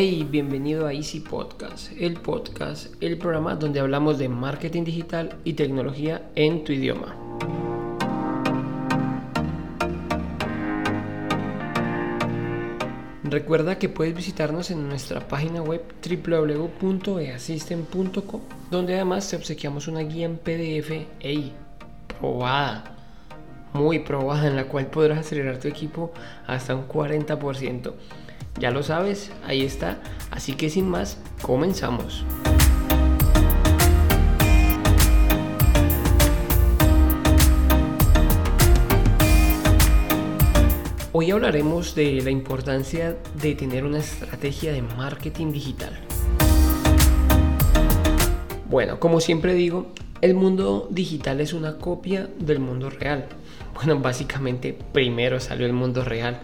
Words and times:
Hey, 0.00 0.24
bienvenido 0.30 0.86
a 0.86 0.92
Easy 0.92 1.18
Podcast, 1.18 1.90
el 1.98 2.14
podcast, 2.14 2.94
el 3.02 3.18
programa 3.18 3.56
donde 3.56 3.80
hablamos 3.80 4.16
de 4.16 4.28
marketing 4.28 4.84
digital 4.84 5.36
y 5.42 5.54
tecnología 5.54 6.30
en 6.36 6.62
tu 6.62 6.70
idioma. 6.70 7.16
Recuerda 13.24 13.80
que 13.80 13.88
puedes 13.88 14.14
visitarnos 14.14 14.70
en 14.70 14.88
nuestra 14.88 15.26
página 15.26 15.62
web 15.62 15.82
www.easystem.com, 16.08 18.40
donde 18.70 18.94
además 18.94 19.28
te 19.28 19.34
obsequiamos 19.34 19.88
una 19.88 20.02
guía 20.02 20.26
en 20.26 20.38
PDF, 20.38 20.92
hey, 21.18 21.52
probada, 22.20 22.84
muy 23.72 23.98
probada, 23.98 24.46
en 24.46 24.54
la 24.54 24.66
cual 24.66 24.86
podrás 24.86 25.18
acelerar 25.18 25.58
tu 25.58 25.66
equipo 25.66 26.12
hasta 26.46 26.76
un 26.76 26.86
40%. 26.86 27.94
Ya 28.58 28.72
lo 28.72 28.82
sabes, 28.82 29.30
ahí 29.46 29.62
está. 29.62 29.98
Así 30.32 30.54
que 30.54 30.68
sin 30.68 30.88
más, 30.88 31.18
comenzamos. 31.42 32.24
Hoy 41.12 41.30
hablaremos 41.30 41.94
de 41.94 42.20
la 42.20 42.30
importancia 42.30 43.16
de 43.40 43.54
tener 43.54 43.84
una 43.84 43.98
estrategia 43.98 44.72
de 44.72 44.82
marketing 44.82 45.52
digital. 45.52 45.96
Bueno, 48.68 48.98
como 48.98 49.20
siempre 49.20 49.54
digo, 49.54 49.92
el 50.20 50.34
mundo 50.34 50.88
digital 50.90 51.40
es 51.40 51.52
una 51.52 51.78
copia 51.78 52.28
del 52.38 52.58
mundo 52.58 52.90
real. 52.90 53.26
Bueno, 53.74 54.00
básicamente 54.00 54.76
primero 54.92 55.38
salió 55.38 55.64
el 55.64 55.72
mundo 55.72 56.04
real 56.04 56.40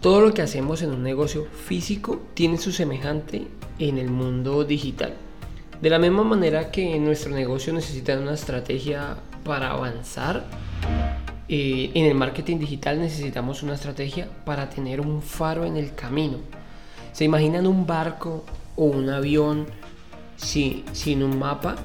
todo 0.00 0.22
lo 0.22 0.32
que 0.32 0.40
hacemos 0.40 0.80
en 0.80 0.92
un 0.92 1.02
negocio 1.02 1.46
físico 1.46 2.22
tiene 2.32 2.56
su 2.56 2.72
semejante 2.72 3.46
en 3.78 3.98
el 3.98 4.10
mundo 4.10 4.64
digital. 4.64 5.14
De 5.82 5.90
la 5.90 5.98
misma 5.98 6.24
manera 6.24 6.70
que 6.70 6.98
nuestro 6.98 7.34
negocio 7.34 7.72
necesita 7.72 8.18
una 8.18 8.34
estrategia 8.34 9.18
para 9.44 9.70
avanzar, 9.70 10.46
eh, 11.48 11.90
en 11.94 12.06
el 12.06 12.14
marketing 12.14 12.58
digital 12.58 12.98
necesitamos 12.98 13.62
una 13.62 13.74
estrategia 13.74 14.28
para 14.46 14.70
tener 14.70 15.00
un 15.00 15.20
faro 15.20 15.64
en 15.64 15.76
el 15.76 15.94
camino. 15.94 16.38
¿Se 17.12 17.24
imaginan 17.24 17.66
un 17.66 17.86
barco 17.86 18.44
o 18.76 18.84
un 18.84 19.10
avión 19.10 19.66
sin 20.36 21.22
un 21.22 21.38
mapa, 21.38 21.76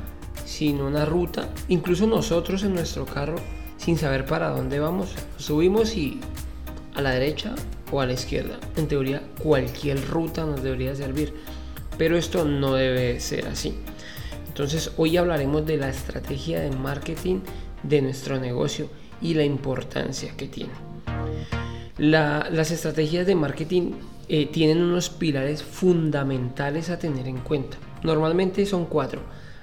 sin 0.45 0.81
una 0.81 1.03
ruta? 1.03 1.49
Incluso 1.67 2.07
nosotros 2.07 2.63
en 2.63 2.75
nuestro 2.75 3.05
carro, 3.05 3.35
sin 3.77 3.97
saber 3.97 4.25
para 4.25 4.49
dónde 4.49 4.79
vamos, 4.79 5.13
subimos 5.37 5.97
y 5.97 6.21
a 6.95 7.01
la 7.01 7.11
derecha 7.11 7.55
o 7.91 8.01
a 8.01 8.05
la 8.05 8.13
izquierda. 8.13 8.59
En 8.75 8.87
teoría, 8.87 9.21
cualquier 9.41 10.05
ruta 10.07 10.45
nos 10.45 10.63
debería 10.63 10.95
servir, 10.95 11.33
pero 11.97 12.17
esto 12.17 12.45
no 12.45 12.73
debe 12.73 13.19
ser 13.19 13.47
así. 13.47 13.77
Entonces, 14.47 14.91
hoy 14.97 15.17
hablaremos 15.17 15.65
de 15.65 15.77
la 15.77 15.89
estrategia 15.89 16.61
de 16.61 16.71
marketing 16.71 17.41
de 17.83 18.01
nuestro 18.01 18.39
negocio 18.39 18.89
y 19.21 19.33
la 19.33 19.43
importancia 19.43 20.33
que 20.35 20.47
tiene. 20.47 20.73
las 21.97 22.71
estrategias 22.71 23.25
de 23.25 23.35
marketing 23.35 23.93
eh, 24.27 24.47
tienen 24.47 24.81
unos 24.81 25.09
pilares 25.09 25.63
fundamentales 25.63 26.89
a 26.89 26.99
tener 26.99 27.27
en 27.27 27.37
cuenta. 27.37 27.77
Normalmente 28.03 28.65
son 28.65 28.85
cuatro. 28.85 29.21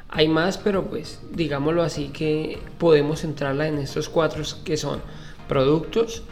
Hay 0.09 0.29
más, 0.29 0.59
pero 0.59 0.85
pues 0.85 1.21
digámoslo 1.33 1.83
así 1.83 2.09
que 2.09 2.59
podemos 2.79 3.21
centrarla 3.21 3.67
en 3.67 3.79
estos 3.79 4.09
cuatro 4.09 4.45
que 4.65 4.77
son 4.77 5.01
productos, 5.49 6.23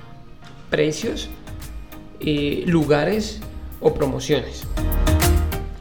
precios, 0.69 1.29
eh, 2.21 2.65
lugares 2.67 3.41
o 3.81 3.95
promociones. 3.95 4.65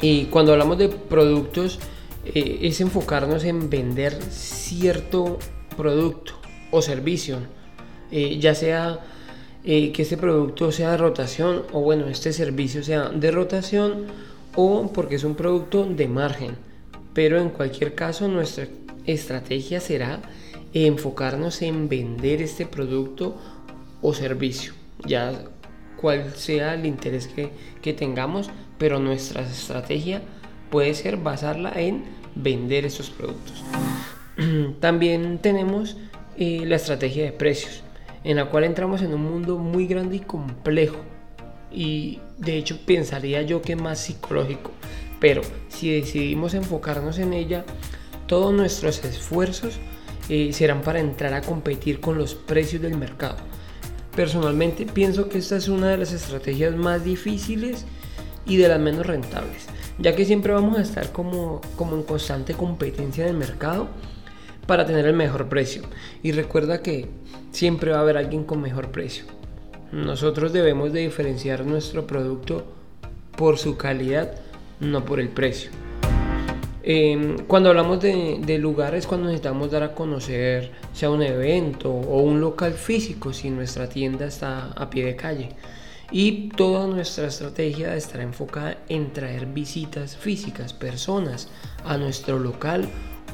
Y 0.02 0.26
cuando 0.26 0.54
hablamos 0.54 0.78
de 0.78 0.88
productos, 0.88 1.80
eh, 2.26 2.60
es 2.62 2.80
enfocarnos 2.80 3.44
en 3.44 3.70
vender 3.70 4.14
cierto 4.32 5.38
producto 5.76 6.34
o 6.72 6.82
servicio, 6.82 7.40
eh, 8.12 8.38
ya 8.40 8.56
sea 8.56 9.00
que 9.62 9.94
este 9.98 10.16
producto 10.16 10.72
sea 10.72 10.92
de 10.92 10.98
rotación 10.98 11.64
o 11.74 11.82
bueno, 11.82 12.08
este 12.08 12.32
servicio 12.32 12.82
sea 12.82 13.10
de 13.10 13.30
rotación 13.30 14.06
o 14.56 14.90
porque 14.94 15.16
es 15.16 15.24
un 15.26 15.36
producto 15.36 15.86
de 15.86 16.08
margen. 16.08 16.56
Pero 17.14 17.40
en 17.40 17.50
cualquier 17.50 17.94
caso, 17.94 18.28
nuestra 18.30 18.68
estrategia 19.06 19.80
será 19.82 20.22
enfocarnos 20.74 21.62
en 21.62 21.90
vender 21.90 22.42
este 22.42 22.66
producto 22.66 23.36
o 24.02 24.14
servicio. 24.14 24.74
Ya 25.06 25.50
cuál 26.00 26.34
sea 26.36 26.74
el 26.74 26.86
interés 26.86 27.28
que, 27.28 27.94
tengamos, 27.94 28.50
pero 28.78 29.00
nuestra 29.00 29.42
estrategia 29.42 30.22
puede 30.70 30.94
ser 30.94 31.18
basarla 31.18 31.72
en 31.76 32.06
vender 32.36 32.86
esos 32.86 33.10
productos. 33.10 33.64
También 34.80 35.40
tenemos 35.40 35.98
eh, 36.38 36.64
la 36.66 36.76
estrategia 36.78 37.26
de 37.26 37.32
precios, 37.32 37.84
en 38.24 38.38
la 38.38 38.46
cual 38.46 38.64
entramos 38.64 39.02
en 39.02 39.14
un 39.14 39.24
mundo 39.24 39.58
muy 39.58 39.88
grande 39.88 40.18
y 40.18 40.20
complejo. 40.20 40.98
Y 41.72 42.20
de 42.38 42.58
hecho 42.58 42.80
pensaría 42.86 43.42
yo 43.42 43.62
que 43.62 43.76
más 43.76 44.00
psicológico. 44.00 44.72
Pero 45.20 45.42
si 45.68 45.92
decidimos 45.92 46.54
enfocarnos 46.54 47.20
en 47.20 47.34
ella, 47.34 47.66
todos 48.28 48.54
nuestros 48.54 49.04
esfuerzos 49.04 49.80
eh, 50.30 50.54
serán 50.54 50.82
para 50.82 51.00
entrar 51.00 51.34
a 51.34 51.42
competir 51.42 52.00
con 52.00 52.18
los 52.18 52.36
precios 52.36 52.82
del 52.82 52.98
mercado 52.98 53.38
Personalmente 54.20 54.86
pienso 54.86 55.30
que 55.30 55.38
esta 55.38 55.56
es 55.56 55.70
una 55.70 55.88
de 55.88 55.98
las 55.98 56.12
estrategias 56.12 56.76
más 56.76 57.06
difíciles 57.06 57.86
y 58.46 58.58
de 58.58 58.68
las 58.68 58.78
menos 58.78 59.06
rentables, 59.06 59.68
ya 59.98 60.14
que 60.14 60.26
siempre 60.26 60.52
vamos 60.52 60.78
a 60.78 60.82
estar 60.82 61.14
como, 61.14 61.62
como 61.78 61.96
en 61.96 62.04
constante 62.04 62.54
competencia 62.54 63.24
en 63.24 63.30
el 63.30 63.38
mercado 63.38 63.88
para 64.68 64.86
tener 64.86 65.06
el 65.06 65.16
mejor 65.16 65.48
precio. 65.48 65.84
Y 66.22 66.34
recuerda 66.34 66.82
que 66.82 67.08
siempre 67.52 67.92
va 67.92 68.00
a 68.00 68.02
haber 68.02 68.18
alguien 68.18 68.44
con 68.44 68.62
mejor 68.62 68.92
precio. 68.92 69.24
Nosotros 69.94 70.52
debemos 70.52 70.92
de 70.92 71.00
diferenciar 71.00 71.66
nuestro 71.66 72.06
producto 72.06 72.66
por 73.38 73.58
su 73.58 73.78
calidad, 73.78 74.34
no 74.82 75.06
por 75.06 75.22
el 75.22 75.30
precio. 75.30 75.72
Em, 76.92 77.38
cuando 77.46 77.70
hablamos 77.70 78.00
de, 78.02 78.58
lugares, 78.58 79.06
cuando 79.06 79.28
necesitamos 79.28 79.70
dar 79.70 79.84
a 79.84 79.94
conocer, 79.94 80.72
sea 80.92 81.12
un 81.12 81.22
evento 81.22 81.92
o 81.92 82.24
un 82.24 82.42
local 82.42 82.74
físico, 82.74 83.32
si 83.32 83.52
nuestra 83.52 83.88
tienda 83.88 84.26
está 84.26 84.72
a 84.72 84.90
pie 84.90 85.06
de 85.06 85.16
calle. 85.16 85.50
Y 86.12 86.50
toda 86.50 86.88
nuestra 86.88 87.28
estrategia 87.28 87.96
estará 87.96 88.24
enfocada 88.24 88.80
en 88.90 89.14
traer 89.14 89.46
visitas 89.46 90.18
físicas, 90.18 90.74
personas 90.74 91.52
a 91.86 91.96
nuestro 91.96 92.40
local 92.40 92.90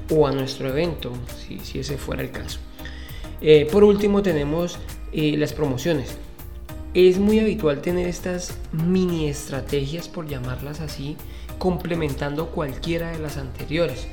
o 0.10 0.28
a 0.28 0.34
nuestro 0.34 0.68
evento, 0.68 1.14
si, 1.48 1.80
ese 1.80 1.98
fuera 1.98 2.24
el 2.24 2.32
caso. 2.32 2.60
Eh, 3.40 3.70
por 3.72 3.86
último 3.86 4.22
tenemos 4.22 4.78
eh, 5.14 5.38
las 5.38 5.54
promociones. 5.54 6.18
Es 6.96 7.20
muy 7.20 7.42
habitual 7.42 7.82
tener 7.82 8.08
estas 8.08 8.58
mini 8.72 9.28
estrategias, 9.28 10.08
por 10.08 10.28
llamarlas 10.28 10.80
así, 10.80 11.18
complementando 11.58 12.52
cualquiera 12.52 13.12
de 13.12 13.20
las 13.20 13.36
anteriores, 13.36 14.08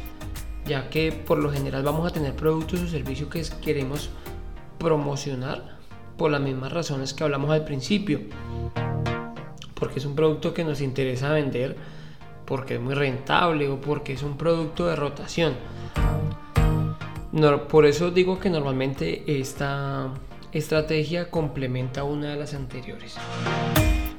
ya 0.66 0.90
que 0.90 1.12
por 1.12 1.38
lo 1.38 1.52
general 1.52 1.84
vamos 1.84 2.10
a 2.10 2.12
tener 2.12 2.34
productos 2.34 2.80
o 2.80 2.88
servicios 2.88 3.30
que 3.30 3.44
queremos 3.64 4.10
promocionar 4.80 5.78
por 6.18 6.32
las 6.32 6.40
mismas 6.40 6.72
razones 6.72 7.14
que 7.14 7.22
hablamos 7.22 7.52
al 7.52 7.64
principio, 7.64 8.18
porque 9.74 10.00
es 10.00 10.04
un 10.04 10.16
producto 10.16 10.52
que 10.52 10.64
nos 10.64 10.80
interesa 10.80 11.30
vender, 11.30 11.76
porque 12.46 12.74
es 12.74 12.80
muy 12.80 12.94
rentable 12.94 13.68
o 13.68 13.80
porque 13.80 14.14
es 14.14 14.24
un 14.24 14.36
producto 14.36 14.88
de 14.88 14.96
rotación. 14.96 15.54
por 17.68 17.86
eso 17.86 18.10
digo 18.10 18.40
que 18.40 18.50
normalmente 18.50 19.22
esta 19.40 20.12
estrategia 20.52 21.30
complementa 21.30 22.04
una 22.04 22.30
de 22.30 22.36
las 22.36 22.52
anteriores. 22.52 23.16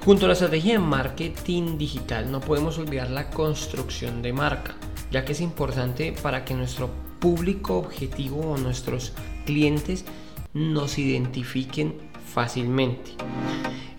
Junto 0.04 0.26
a 0.26 0.28
la 0.30 0.34
estrategia 0.34 0.74
de 0.74 0.80
marketing 0.80 1.78
digital 1.78 2.32
no 2.32 2.42
podemos 2.42 2.80
olvidar 2.80 3.12
la 3.12 3.30
construcción 3.30 4.22
de 4.24 4.34
marca, 4.34 4.76
ya 5.12 5.24
que 5.26 5.34
es 5.34 5.42
importante 5.42 6.14
para 6.24 6.44
que 6.44 6.56
nuestro 6.56 6.90
público 7.20 7.78
objetivo 7.78 8.40
o 8.52 8.58
nuestros 8.58 9.14
clientes 9.46 10.06
nos 10.54 10.98
identifiquen 10.98 11.96
fácilmente. 12.26 13.12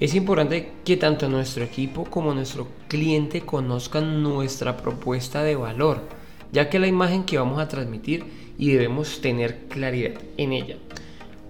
Es 0.01 0.17
importante 0.17 0.73
que 0.85 0.97
tanto 0.97 1.29
nuestro 1.29 1.63
equipo 1.63 2.05
como 2.05 2.35
nuestro 2.35 2.67
cliente 2.89 3.43
conozcan 3.43 4.23
nuestra 4.25 4.77
propuesta 4.77 5.45
de 5.45 5.55
valor, 5.55 6.03
ya 6.51 6.69
que 6.69 6.81
la 6.81 6.89
imagen 6.89 7.23
que 7.23 7.39
vamos 7.39 7.61
a 7.61 7.69
transmitir 7.69 8.25
y 8.59 8.73
debemos 8.73 9.21
tener 9.21 9.67
claridad 9.69 10.21
en 10.37 10.53
ella. 10.53 10.77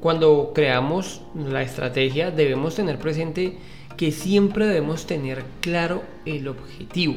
Cuando 0.04 0.52
creamos 0.54 1.22
la 1.34 1.62
estrategia 1.62 2.30
debemos 2.30 2.74
tener 2.74 2.98
presente 2.98 3.56
que 3.96 4.12
siempre 4.12 4.66
debemos 4.66 5.06
tener 5.06 5.42
claro 5.62 6.02
el 6.26 6.46
objetivo. 6.46 7.14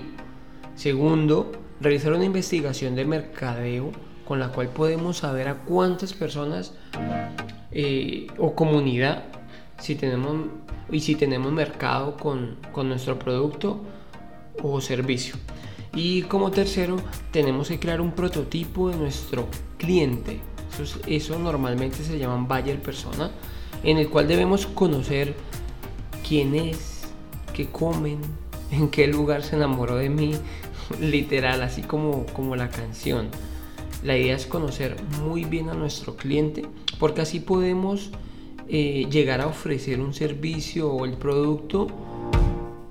Segundo, 0.75 1.51
realizar 1.81 2.13
una 2.13 2.23
investigación 2.23 2.95
de 2.95 3.03
mercadeo 3.03 3.91
con 4.25 4.39
la 4.39 4.53
cual 4.53 4.69
podemos 4.69 5.17
saber 5.17 5.49
a 5.49 5.55
cuántas 5.65 6.13
personas 6.13 6.75
eh, 7.73 8.27
o 8.37 8.55
comunidad 8.55 9.25
si 9.81 9.95
tenemos 9.95 10.45
y 10.89 11.01
si 11.01 11.15
tenemos 11.15 11.51
mercado 11.51 12.15
con, 12.15 12.55
con 12.71 12.87
nuestro 12.87 13.19
producto 13.19 13.81
o 14.63 14.79
servicio. 14.79 15.35
Y 15.93 16.21
como 16.21 16.51
tercero, 16.51 16.95
tenemos 17.31 17.67
que 17.67 17.79
crear 17.79 17.99
un 17.99 18.11
prototipo 18.13 18.89
de 18.89 18.95
nuestro 18.95 19.49
cliente. 19.77 20.39
Eso, 21.07 21.39
normalmente 21.39 22.03
se 22.03 22.19
llama 22.19 22.45
buyer 22.47 22.81
persona, 22.81 23.31
en 23.83 23.97
el 23.97 24.09
cual 24.09 24.27
debemos 24.27 24.67
conocer 24.67 25.35
quién 26.27 26.55
es, 26.55 27.03
qué 27.53 27.67
comen, 27.67 28.19
en 28.71 28.89
qué 28.89 29.07
lugar 29.07 29.43
se 29.43 29.55
enamoró 29.55 29.95
de 29.95 30.09
mí, 30.09 30.33
literal, 30.99 31.61
así 31.61 31.81
como, 31.81 32.25
como 32.27 32.55
la 32.55 32.69
canción. 32.69 33.29
La 34.03 34.15
idea 34.15 34.35
es 34.35 34.45
conocer 34.45 34.95
muy 35.23 35.43
bien 35.43 35.69
a 35.69 35.73
nuestro 35.73 36.15
cliente 36.15 36.63
porque 36.99 37.21
así 37.21 37.39
podemos 37.39 38.11
eh, 38.69 39.07
llegar 39.09 39.41
a 39.41 39.47
ofrecer 39.47 39.99
un 39.99 40.13
servicio 40.13 40.91
o 40.91 41.05
el 41.05 41.13
producto, 41.13 41.87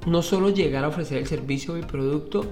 no 0.07 0.23
solo 0.23 0.51
llegar 0.51 0.85
a 0.85 0.89
ofrecer 0.89 1.19
el 1.19 1.27
servicio 1.27 1.75
o 1.75 1.77
el 1.77 1.87
producto, 1.87 2.45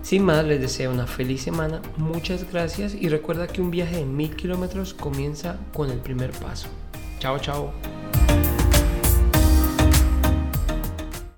Sin 0.09 0.25
más, 0.25 0.43
les 0.47 0.59
deseo 0.59 0.91
una 0.91 1.07
feliz 1.07 1.43
semana, 1.43 1.83
muchas 1.99 2.51
gracias 2.51 2.95
y 2.95 3.11
recuerda 3.11 3.47
que 3.47 3.61
un 3.61 3.71
viaje 3.71 3.97
de 3.97 4.07
mil 4.07 4.35
kilómetros 4.35 4.95
comienza 4.95 5.59
con 5.75 5.91
el 5.91 5.99
primer 5.99 6.31
paso. 6.31 6.69
Chao, 7.19 7.39
chao. 7.39 7.75